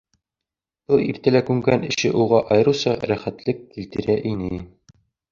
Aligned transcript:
Был 0.91 1.01
иртәлә 1.01 1.41
күнгән 1.49 1.83
эше 1.89 2.09
уға 2.23 2.39
айырыуса 2.55 2.93
рәхәтлек 3.11 3.61
килтерә 3.75 4.17
ине. 4.31 4.49